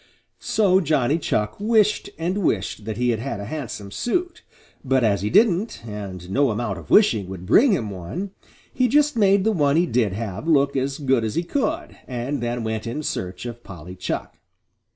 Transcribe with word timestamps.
So 0.39 0.79
Johnny 0.81 1.19
Chuck 1.19 1.59
wished 1.59 2.09
and 2.17 2.39
wished 2.39 2.85
that 2.85 2.97
he 2.97 3.09
had 3.11 3.39
a 3.39 3.45
handsome 3.45 3.91
suit, 3.91 4.41
but 4.83 5.03
as 5.03 5.21
he 5.21 5.29
didn't, 5.29 5.85
and 5.85 6.27
no 6.31 6.49
amount 6.49 6.79
of 6.79 6.89
wishing 6.89 7.29
would 7.29 7.45
bring 7.45 7.73
him 7.73 7.91
one, 7.91 8.31
he 8.73 8.87
just 8.87 9.15
made 9.15 9.43
the 9.43 9.51
one 9.51 9.75
he 9.75 9.85
did 9.85 10.13
have 10.13 10.47
look 10.47 10.75
as 10.75 10.97
good 10.97 11.23
as 11.23 11.35
he 11.35 11.43
could, 11.43 11.97
and 12.07 12.41
then 12.41 12.63
went 12.63 12.87
in 12.87 13.03
search 13.03 13.45
of 13.45 13.63
Polly 13.63 13.95
Chuck. 13.95 14.39